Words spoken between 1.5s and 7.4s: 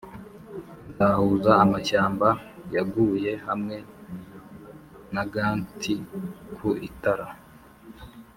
amashyamba yaguye hamwe na gants ku itara,